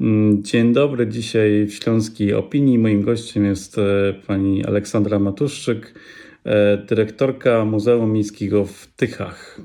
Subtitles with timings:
[0.00, 1.06] Mm, dzień dobry.
[1.06, 3.82] Dzisiaj w Śląskiej Opinii moim gościem jest e,
[4.26, 5.94] pani Aleksandra Matuszczyk,
[6.44, 9.60] e, dyrektorka Muzeum Miejskiego w Tychach.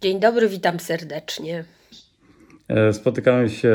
[0.00, 1.64] Dzień dobry, witam serdecznie.
[2.68, 3.72] E, spotykamy się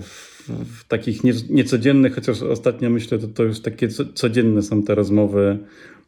[0.00, 4.94] w, w takich nie, niecodziennych, chociaż ostatnio myślę, że to już takie codzienne są te
[4.94, 5.58] rozmowy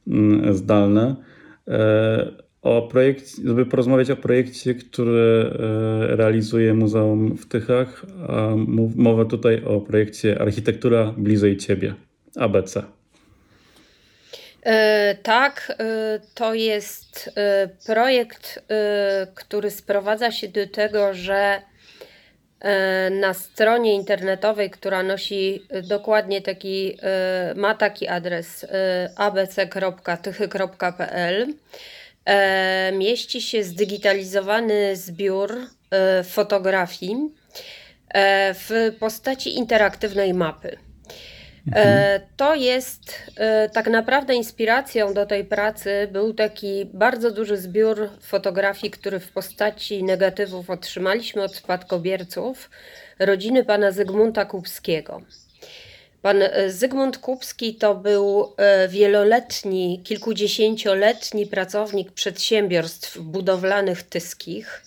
[0.07, 1.17] mm, zdalne
[2.67, 5.51] o projekcie, żeby porozmawiać o projekcie, który
[6.11, 8.07] e, realizuje Muzeum w Tychach.
[8.97, 11.95] Mowa tutaj o projekcie Architektura bliżej Ciebie,
[12.37, 12.83] ABC.
[14.63, 17.31] E, tak, e, to jest
[17.87, 18.65] projekt,
[19.35, 21.63] który sprowadza się do tego, że
[23.21, 26.99] na stronie internetowej, która nosi dokładnie taki,
[27.57, 28.67] ma taki adres
[29.17, 31.47] abc.tychy.pl,
[32.93, 35.57] mieści się zdigitalizowany zbiór
[35.91, 37.17] e, fotografii
[38.09, 40.79] e, w postaci interaktywnej mapy.
[41.67, 42.21] Mhm.
[42.37, 43.33] To jest
[43.73, 50.05] tak naprawdę inspiracją do tej pracy był taki bardzo duży zbiór fotografii, który w postaci
[50.05, 52.71] negatywów otrzymaliśmy od spadkobierców
[53.19, 55.23] rodziny pana Zygmunta Kubskiego.
[56.23, 64.83] Pan e, Zygmunt Kupski to był e, wieloletni, kilkudziesięcioletni pracownik przedsiębiorstw budowlanych tyskich,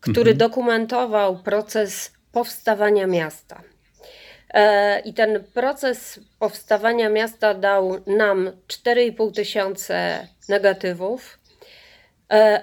[0.00, 0.38] który mhm.
[0.38, 3.62] dokumentował proces powstawania miasta.
[4.54, 11.38] E, I ten proces powstawania miasta dał nam 4,5 tysiące negatywów,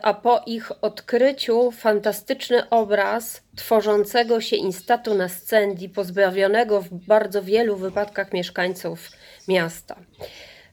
[0.02, 7.76] a po ich odkryciu fantastyczny obraz tworzącego się instatu na scendi, pozbawionego w bardzo wielu
[7.76, 9.10] wypadkach mieszkańców
[9.48, 9.96] miasta.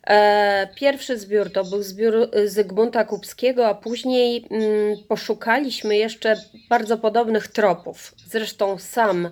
[0.07, 6.37] E, pierwszy zbiór to był zbiór Zygmunta Kupskiego, a później mm, poszukaliśmy jeszcze
[6.69, 8.15] bardzo podobnych tropów.
[8.27, 9.31] Zresztą sam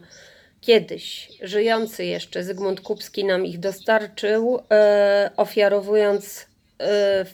[0.61, 6.47] kiedyś żyjący jeszcze Zygmunt Kupski nam ich dostarczył, e, ofiarowując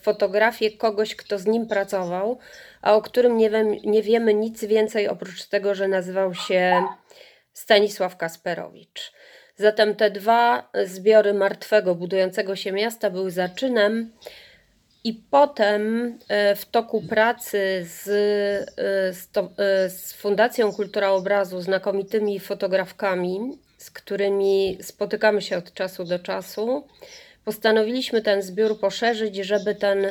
[0.03, 2.39] fotografię kogoś, kto z nim pracował,
[2.83, 6.85] a o którym nie, wiem, nie wiemy nic więcej oprócz tego, że nazywał się
[7.53, 9.13] Stanisław Kasperowicz.
[9.57, 14.13] Zatem te dwa zbiory martwego, budującego się miasta były zaczynem.
[15.05, 19.51] I potem y, w toku pracy z, y, z, to,
[19.89, 26.89] z Fundacją Kultura Obrazu, znakomitymi fotografkami, z którymi spotykamy się od czasu do czasu,
[27.45, 30.07] postanowiliśmy ten zbiór poszerzyć, żeby ten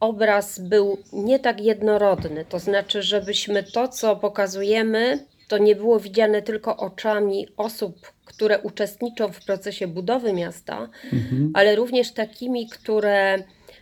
[0.00, 2.44] obraz był nie tak jednorodny.
[2.44, 9.32] To znaczy, żebyśmy to, co pokazujemy, to nie było widziane tylko oczami osób, które uczestniczą
[9.32, 11.50] w procesie budowy miasta, mhm.
[11.54, 13.38] ale również takimi, które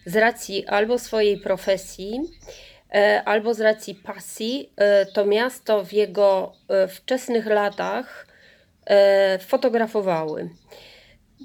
[0.06, 2.20] z racji albo swojej profesji,
[2.94, 8.26] e, albo z racji pasji, e, to miasto w jego e, wczesnych latach
[9.41, 10.50] fotografowały.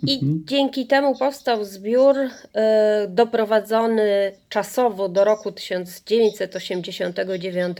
[0.04, 0.44] I mhm.
[0.46, 2.30] dzięki temu powstał zbiór y,
[3.08, 7.78] doprowadzony czasowo do roku 1989,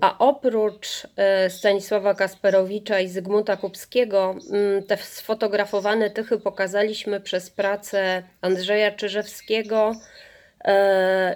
[0.00, 1.08] a oprócz y,
[1.50, 4.34] Stanisława Kasperowicza i Zygmunta Kupskiego,
[4.78, 9.92] y, te sfotografowane tychy pokazaliśmy przez pracę Andrzeja Czyżewskiego,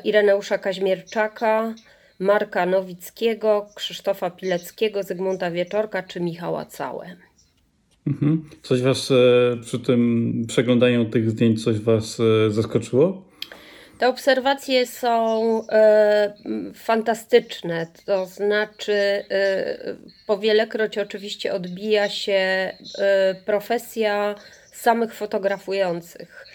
[0.05, 1.75] Ireneusza Kaźmierczaka,
[2.19, 7.17] Marka Nowickiego, Krzysztofa Pileckiego, Zygmunta Wieczorka czy Michała Całe.
[8.11, 8.45] Mhm.
[8.63, 9.15] Coś was e,
[9.65, 13.23] przy tym przeglądaniu tych zdjęć, coś was e, zaskoczyło?
[13.99, 16.35] Te obserwacje są e,
[16.75, 19.25] fantastyczne, to znaczy e,
[20.27, 22.75] powielekroć oczywiście odbija się e,
[23.45, 24.35] profesja
[24.73, 26.47] samych fotografujących.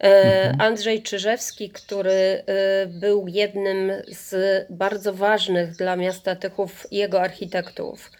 [0.00, 0.60] E, mhm.
[0.60, 2.42] Andrzej Czyżewski, który e,
[2.86, 4.34] był jednym z
[4.70, 8.10] bardzo ważnych dla miasta Tychów jego architektów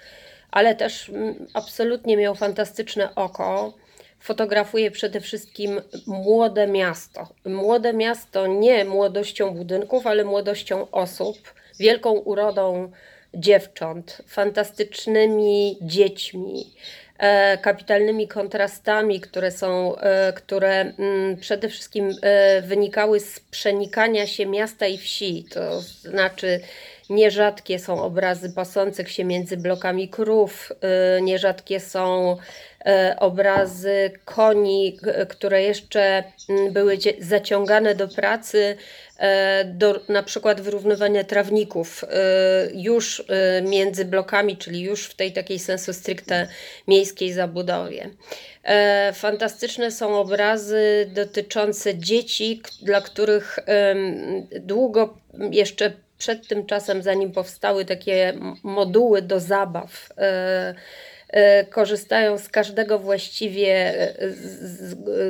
[0.50, 3.72] ale też mm, absolutnie miał fantastyczne oko.
[4.20, 7.28] Fotografuje przede wszystkim młode miasto.
[7.44, 12.90] Młode miasto nie młodością budynków, ale młodością osób, wielką urodą
[13.34, 16.66] dziewcząt, fantastycznymi dziećmi,
[17.18, 24.46] e, kapitalnymi kontrastami, które są, e, które mm, przede wszystkim e, wynikały z przenikania się
[24.46, 25.44] miasta i wsi.
[25.50, 26.60] To znaczy
[27.10, 30.72] Nierzadkie są obrazy pasących się między blokami krów,
[31.18, 34.98] y, nierzadkie są y, obrazy koni,
[35.28, 36.24] które jeszcze
[36.70, 38.76] były zaciągane do pracy,
[39.16, 39.24] y,
[39.64, 42.04] do na przykład wyrównywania trawników
[42.74, 43.24] już
[43.62, 46.48] między blokami, czyli już w tej takiej sensu stricte
[46.88, 48.10] miejskiej zabudowie.
[49.12, 53.58] Fantastyczne są obrazy dotyczące dzieci, dla których
[54.60, 55.18] długo
[55.50, 58.32] jeszcze przed tym czasem, zanim powstały takie
[58.62, 60.74] moduły do zabaw, e,
[61.28, 63.94] e, korzystają z każdego właściwie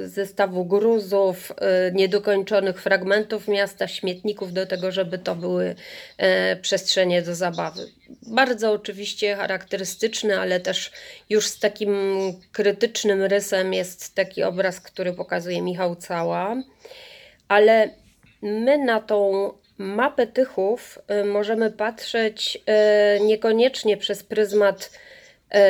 [0.05, 1.53] zestawu gruzów,
[1.93, 5.75] niedokończonych fragmentów miasta, śmietników do tego, żeby to były
[6.63, 7.87] przestrzenie do zabawy.
[8.23, 10.91] Bardzo oczywiście charakterystyczny, ale też
[11.31, 11.93] już z takim
[12.53, 16.57] krytycznym rysem jest taki obraz, który pokazuje Michał Cała.
[17.49, 17.91] Ale
[18.43, 22.59] my na tą mapę Tychów y, możemy patrzeć
[23.19, 24.91] y, niekoniecznie przez pryzmat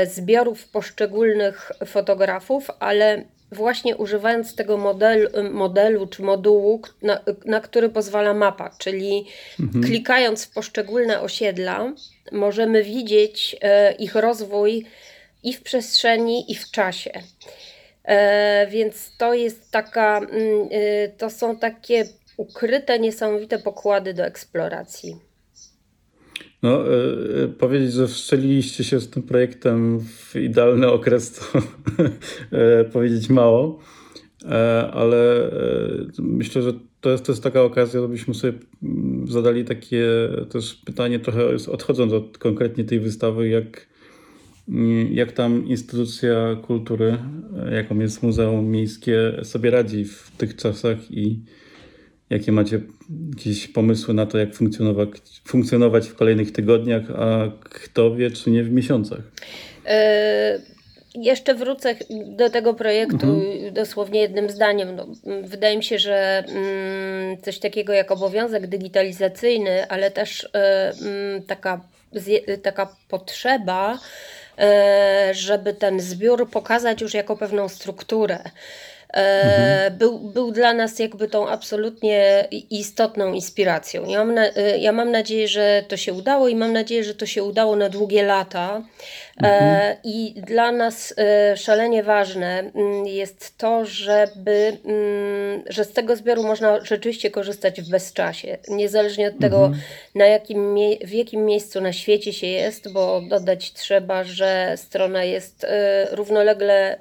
[0.02, 7.88] y, zbiorów poszczególnych fotografów, ale właśnie używając tego modelu, modelu czy modułu, na, na który
[7.88, 9.26] pozwala mapa, czyli
[9.60, 9.84] mhm.
[9.84, 11.92] klikając w poszczególne osiedla,
[12.32, 13.56] możemy widzieć
[13.98, 14.86] ich rozwój
[15.42, 17.10] i w przestrzeni, i w czasie.
[18.04, 20.68] E, więc to jest taka, mm,
[21.18, 22.04] to są takie
[22.40, 25.16] ukryte niesamowite pokłady do eksploracji.
[26.62, 26.84] No,
[27.44, 31.44] y, powiedzieć, że wszczeliliście się z tym projektem w idealny okres, to
[32.92, 33.78] powiedzieć mało,
[34.92, 35.50] ale
[36.19, 38.52] myślę, że to jest, to jest taka okazja, żebyśmy sobie
[38.82, 40.06] mm, zadali takie
[40.50, 43.87] też pytanie, trochę odchodząc od konkretnie tej wystawy, jak,
[44.69, 47.19] mm, jak tam instytucja kultury,
[47.72, 51.40] jaką jest Muzeum Miejskie, sobie radzi w tych czasach i
[52.30, 52.80] Jakie macie
[53.30, 55.10] jakieś pomysły na to, jak funkcjonować,
[55.44, 59.20] funkcjonować w kolejnych tygodniach, a kto wie, czy nie w miesiącach?
[59.86, 60.60] E,
[61.14, 61.94] jeszcze wrócę
[62.26, 63.74] do tego projektu mhm.
[63.74, 64.96] dosłownie jednym zdaniem.
[64.96, 65.06] No,
[65.42, 71.80] wydaje mi się, że mm, coś takiego jak obowiązek digitalizacyjny, ale też mm, taka,
[72.62, 73.98] taka potrzeba,
[74.58, 78.38] e, żeby ten zbiór pokazać już jako pewną strukturę.
[79.12, 79.98] Mhm.
[79.98, 84.06] Był, był dla nas jakby tą absolutnie istotną inspiracją.
[84.06, 87.14] Ja mam, na, e, ja mam nadzieję, że to się udało i mam nadzieję, że
[87.14, 88.82] to się udało na długie lata.
[89.42, 89.96] Mhm.
[90.04, 96.42] I dla nas e, szalenie ważne mm, jest to, żeby, mm, że z tego zbioru
[96.42, 98.58] można rzeczywiście korzystać w bezczasie.
[98.68, 99.82] Niezależnie od tego, mhm.
[100.14, 105.66] na jakim, w jakim miejscu na świecie się jest, bo dodać trzeba, że strona jest
[106.12, 106.98] równolegle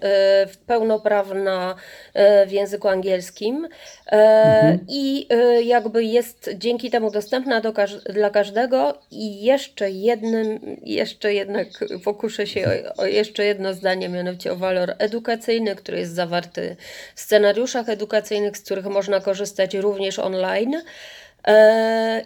[0.67, 1.98] pełnoprawna E,
[2.47, 3.67] w języku angielskim
[4.07, 4.79] e, mhm.
[4.87, 7.73] i e, jakby jest dzięki temu dostępna do,
[8.13, 11.67] dla każdego i jeszcze jednym, jeszcze jednak
[12.03, 12.67] pokuszę się
[12.97, 16.75] o, o jeszcze jedno zdanie, mianowicie o walor edukacyjny, który jest zawarty
[17.15, 20.81] w scenariuszach edukacyjnych, z których można korzystać również online.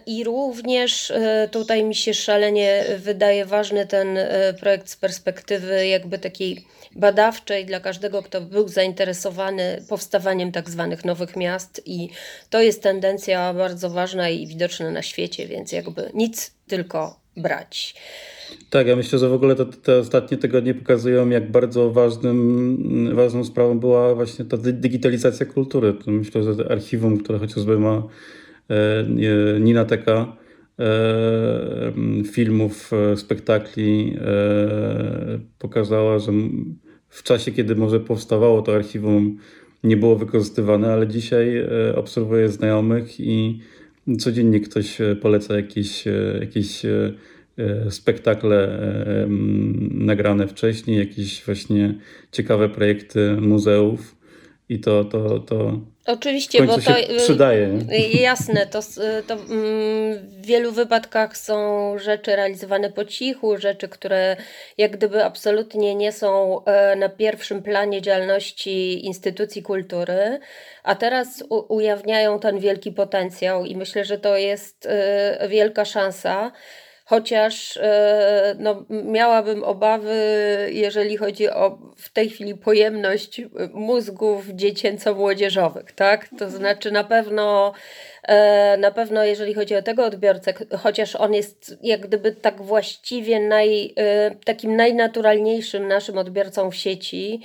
[0.06, 1.12] I również
[1.50, 4.18] tutaj mi się szalenie wydaje ważny ten
[4.60, 6.64] projekt z perspektywy jakby takiej
[6.96, 12.08] badawczej dla każdego, kto był zainteresowany powstawaniem tak zwanych nowych miast i
[12.50, 17.94] to jest tendencja bardzo ważna i widoczna na świecie, więc jakby nic tylko brać.
[18.70, 23.44] Tak, ja myślę, że w ogóle te, te ostatnie tygodnie pokazują, jak bardzo ważnym, ważną
[23.44, 25.94] sprawą była właśnie ta digitalizacja kultury.
[26.06, 28.02] Myślę, że archiwum, które chociażby ma
[28.68, 30.36] e, Ninateka,
[30.78, 31.92] e,
[32.32, 34.16] filmów, e, spektakli
[35.58, 36.32] pokazała, że
[37.08, 39.38] w czasie, kiedy może powstawało to archiwum,
[39.84, 43.60] nie było wykorzystywane, ale dzisiaj obserwuję znajomych i
[44.18, 46.04] codziennie ktoś poleca jakieś,
[46.40, 46.82] jakieś
[47.90, 48.78] spektakle
[49.90, 51.94] nagrane wcześniej, jakieś właśnie
[52.32, 54.16] ciekawe projekty muzeów
[54.68, 57.78] i to, to, to Oczywiście, bo to y, przydaje.
[58.20, 58.80] Jasne, to,
[59.26, 64.36] to mm, w wielu wypadkach są rzeczy realizowane po cichu, rzeczy, które
[64.78, 70.38] jak gdyby absolutnie nie są e, na pierwszym planie działalności instytucji kultury,
[70.82, 74.88] a teraz ujawniają ten wielki potencjał i myślę, że to jest
[75.48, 76.52] wielka szansa
[77.04, 80.16] chociaż e, no, miałabym obawy,
[80.72, 83.42] jeżeli chodzi o w tej chwili pojemność
[83.72, 86.28] mózgów dziecięco-młodzieżowych, tak?
[86.38, 87.72] To znaczy na pewno
[88.22, 93.40] e, na pewno jeżeli chodzi o tego odbiorcę, chociaż on jest jak gdyby tak właściwie
[93.40, 97.40] naj, e, takim najnaturalniejszym naszym odbiorcą w sieci,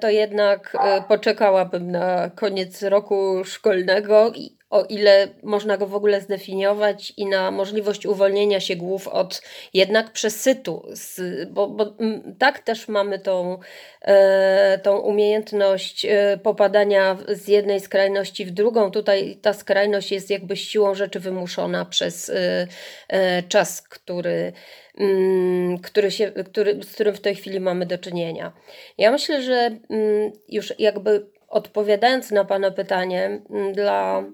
[0.00, 0.76] to jednak
[1.08, 7.50] poczekałabym na koniec roku szkolnego i o ile można go w ogóle zdefiniować i na
[7.50, 9.42] możliwość uwolnienia się głów od
[9.74, 11.20] jednak przesytu, z,
[11.50, 11.96] bo, bo
[12.38, 13.58] tak też mamy tą,
[14.02, 18.90] e, tą umiejętność e, popadania z jednej skrajności w drugą.
[18.90, 22.66] Tutaj ta skrajność jest jakby siłą rzeczy wymuszona przez e,
[23.08, 24.52] e czas, który
[24.98, 28.52] mm, który się, który, z którym w tej chwili mamy do czynienia.
[28.98, 33.40] Ja myślę, że mm, już jakby odpowiadając na Pana pytanie,
[33.72, 34.24] dla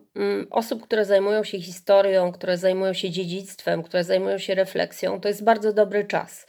[0.50, 5.44] osób, które zajmują się historią, które zajmują się dziedzictwem, które zajmują się refleksją, to jest
[5.44, 6.46] bardzo dobry czas,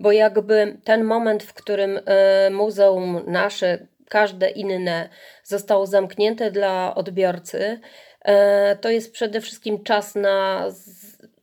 [0.00, 5.08] bo jakby ten moment, w którym e, muzeum nasze, każde inne
[5.44, 7.80] zostało zamknięte dla odbiorcy,
[8.24, 10.68] e, to jest przede wszystkim czas na,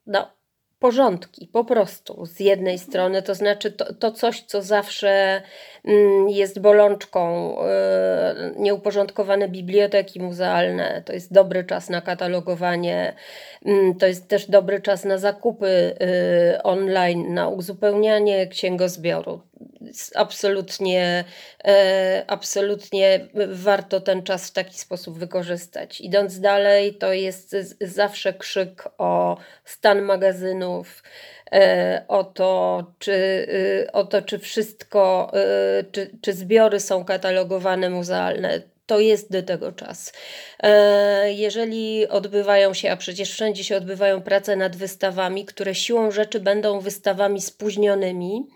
[0.07, 0.33] na
[0.83, 2.25] porządki, po prostu.
[2.25, 5.41] Z jednej strony, to znaczy to, to coś, co zawsze
[5.85, 13.13] mm, jest bolączką, yy, nieuporządkowane biblioteki muzealne, to jest dobry czas na katalogowanie,
[13.65, 19.41] yy, to jest też dobry czas na zakupy yy, online, na uzupełnianie księgozbioru
[20.15, 21.23] absolutnie,
[21.65, 26.01] e, absolutnie warto ten czas w taki sposób wykorzystać.
[26.01, 31.03] Idąc dalej, to jest zawsze krzyk o stan magazynów,
[31.51, 35.31] e, o to, czy, y, o to, czy wszystko,
[35.91, 40.13] czy, czy zbiory są katalogowane muzealne to jest do tego czas.
[40.63, 46.39] E, jeżeli odbywają się, a przecież wszędzie się odbywają prace nad wystawami, które siłą rzeczy
[46.39, 48.47] będą wystawami spóźnionymi,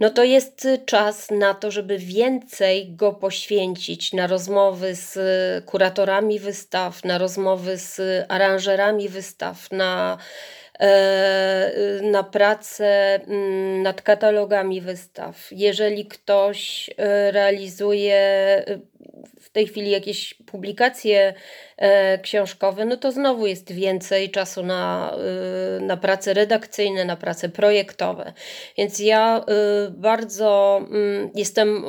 [0.00, 5.18] no to jest czas na to, żeby więcej go poświęcić na rozmowy z
[5.64, 10.18] kuratorami wystaw, na rozmowy z aranżerami wystaw, na
[10.80, 15.48] e, na pracę mm, nad katalogami wystaw.
[15.50, 18.64] Jeżeli ktoś e, realizuje
[19.40, 21.34] w tej chwili jakieś publikacje
[21.76, 25.12] e, książkowe, no to znowu jest więcej czasu na,
[25.78, 28.32] e, na prace redakcyjne, na prace projektowe.
[28.78, 29.42] Więc ja e,
[29.90, 31.84] bardzo mm, jestem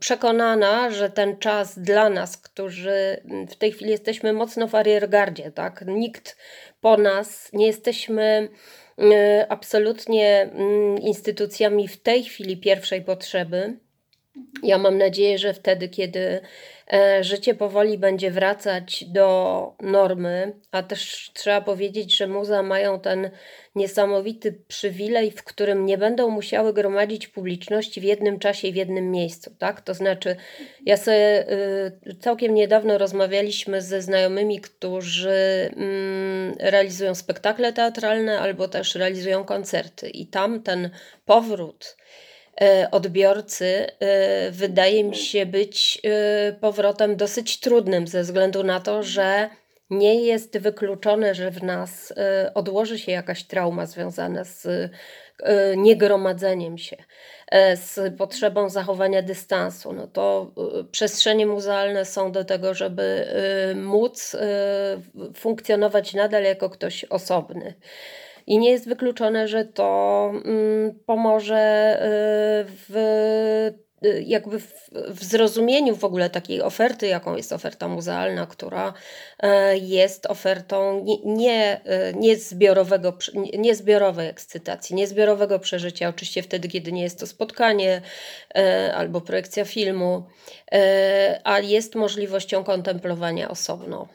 [0.00, 5.84] przekonana, że ten czas dla nas, którzy w tej chwili jesteśmy mocno w ariergardzie, tak?
[5.86, 6.36] Nikt
[6.80, 8.48] po nas, nie jesteśmy
[9.48, 13.78] absolutnie mm, instytucjami w tej chwili pierwszej potrzeby
[14.62, 16.40] ja mam nadzieję, że wtedy, kiedy
[16.92, 23.30] e, życie powoli będzie wracać do normy, a też trzeba powiedzieć, że muzea mają ten
[23.74, 29.10] niesamowity przywilej, w którym nie będą musiały gromadzić publiczności w jednym czasie i w jednym
[29.10, 29.50] miejscu.
[29.58, 29.80] Tak?
[29.80, 30.36] To znaczy,
[30.86, 31.52] ja sobie
[32.06, 40.08] y, całkiem niedawno rozmawialiśmy ze znajomymi, którzy mm, realizują spektakle teatralne albo też realizują koncerty,
[40.08, 40.90] i tam ten
[41.24, 41.96] powrót
[42.90, 49.50] odbiorcy e, wydaje mi się być e, powrotem dosyć trudnym ze względu na to, że
[49.90, 52.14] nie jest wykluczone, że w nas
[52.54, 54.90] odłoży się jakaś trauma związana z
[55.76, 56.96] niegromadzeniem się,
[57.74, 59.92] z potrzebą zachowania dystansu.
[59.92, 60.50] No to
[60.90, 63.26] przestrzenie muzealne są do tego, żeby
[63.74, 64.36] móc
[65.34, 67.74] funkcjonować nadal jako ktoś osobny.
[68.46, 73.86] I nie jest wykluczone, że to mm, pomoże y, w y,
[74.26, 78.92] jakby w, w, zrozumieniu w ogóle takiej oferty, jaką jest oferta muzealna, która
[79.40, 83.18] e, jest ofertą nie, nie, e, nie, zbiorowego,
[83.58, 88.02] nie zbiorowej ekscytacji, nie zbiorowego przeżycia, oczywiście wtedy, kiedy nie jest to spotkanie
[88.54, 90.26] e, albo projekcja filmu,
[91.44, 94.08] a jest możliwością kontemplowania osobno.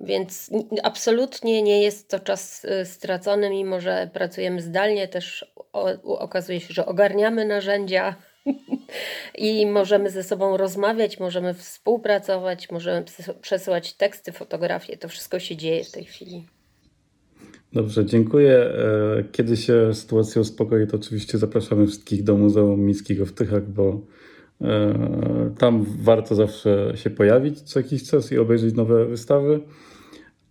[0.00, 0.50] Więc
[0.82, 5.52] absolutnie nie jest to czas y, stracony, mimo że pracujemy zdalnie, też
[6.04, 8.14] okazuje się, że ogarniamy narzędzia
[9.38, 13.04] i możemy ze sobą rozmawiać, możemy współpracować, możemy
[13.40, 14.96] przesyłać teksty, fotografie.
[14.96, 16.46] To wszystko się dzieje w tej chwili.
[17.72, 18.56] Dobrze, dziękuję.
[18.56, 24.00] E, kiedy się sytuacja uspokoi, to oczywiście zapraszamy wszystkich do Muzeum Miejskiego w Tychach, bo
[24.60, 29.60] e, tam warto zawsze się pojawić co jakiś czas i obejrzeć nowe wystawy.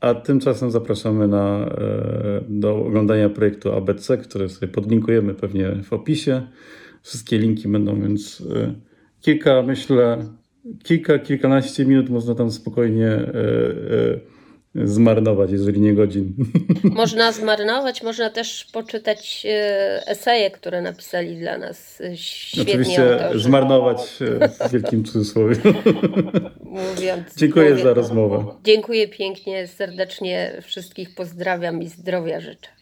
[0.02, 6.48] A tymczasem zapraszamy na, e, do oglądania projektu ABC, który sobie podlinkujemy pewnie w opisie.
[7.04, 8.74] Wszystkie linki będą, więc e,
[9.22, 10.26] kilka, myślę,
[10.84, 13.34] kilka, kilkanaście minut można tam spokojnie e,
[14.76, 16.34] zmarnować, jeżeli nie godzin.
[16.84, 19.48] Można zmarnować, można też poczytać
[20.06, 23.40] eseje, które napisali dla nas świetnie Oczywiście autorzy.
[23.44, 23.98] zmarnować
[24.70, 25.56] w wielkim cudzysłowie.
[26.64, 28.46] Mówiąc, Dziękuję mówiąc, za rozmowę.
[28.64, 32.79] Dziękuję pięknie, serdecznie wszystkich pozdrawiam i zdrowia życzę.